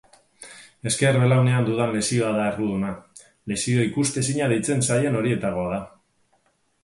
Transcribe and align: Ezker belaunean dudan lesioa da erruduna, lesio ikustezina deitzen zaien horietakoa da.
Ezker 0.91 1.17
belaunean 1.23 1.65
dudan 1.67 1.91
lesioa 1.97 2.31
da 2.37 2.47
erruduna, 2.53 2.93
lesio 3.53 3.85
ikustezina 3.89 4.47
deitzen 4.53 4.81
zaien 4.91 5.19
horietakoa 5.19 5.69
da. 5.77 5.81